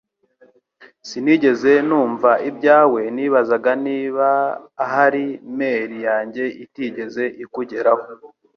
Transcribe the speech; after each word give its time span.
Sinigeze 1.07 1.71
numva 1.87 2.31
ibyawe 2.49 3.01
Nibazaga 3.15 3.71
niba 3.85 4.27
ahari 4.85 5.25
mail 5.57 5.91
yanjye 6.07 6.43
itigeze 6.63 7.23
ikugeraho 7.43 8.05